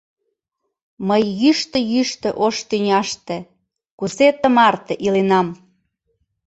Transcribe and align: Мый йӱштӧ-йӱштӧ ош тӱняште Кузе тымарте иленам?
Мый 1.07 1.23
йӱштӧ-йӱштӧ 1.41 2.29
ош 2.45 2.55
тӱняште 2.69 3.37
Кузе 3.99 4.27
тымарте 4.41 4.93
иленам? 5.05 5.47